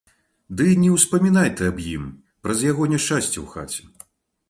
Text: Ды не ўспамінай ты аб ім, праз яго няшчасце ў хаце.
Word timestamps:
Ды 0.61 0.65
не 0.83 0.89
ўспамінай 0.95 1.53
ты 1.61 1.69
аб 1.75 1.83
ім, 1.93 2.09
праз 2.47 2.67
яго 2.71 2.91
няшчасце 2.97 3.33
ў 3.33 3.47
хаце. 3.57 3.83